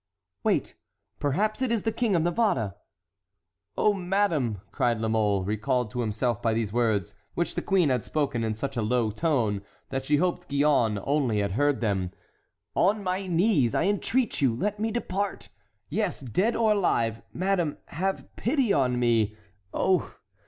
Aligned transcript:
"Wait! 0.43 0.73
perhaps 1.19 1.61
it 1.61 1.71
is 1.71 1.83
the 1.83 1.91
King 1.91 2.15
of 2.15 2.23
Navarre." 2.23 2.73
"Oh, 3.77 3.93
madame!" 3.93 4.61
cried 4.71 4.99
La 4.99 5.07
Mole, 5.07 5.43
recalled 5.43 5.91
to 5.91 5.99
himself 6.01 6.41
by 6.41 6.55
these 6.55 6.73
words, 6.73 7.13
which 7.35 7.53
the 7.53 7.61
queen 7.61 7.89
had 7.89 8.03
spoken 8.03 8.43
in 8.43 8.55
such 8.55 8.75
a 8.75 8.81
low 8.81 9.11
tone 9.11 9.61
that 9.89 10.03
she 10.03 10.15
hoped 10.17 10.49
Gillonne 10.49 10.99
only 11.03 11.37
had 11.37 11.51
heard 11.51 11.81
them, 11.81 12.09
"on 12.73 13.03
my 13.03 13.27
knees 13.27 13.75
I 13.75 13.83
entreat 13.83 14.41
you, 14.41 14.55
let 14.55 14.79
me 14.79 14.89
depart. 14.89 15.49
Yes, 15.87 16.19
dead 16.21 16.55
or 16.55 16.71
alive! 16.71 17.21
madame, 17.31 17.77
have 17.89 18.27
pity 18.35 18.73
on 18.73 18.97
me! 18.99 19.37
Oh! 19.71 20.15